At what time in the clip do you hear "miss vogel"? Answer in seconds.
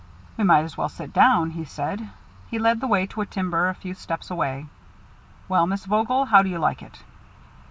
5.67-6.25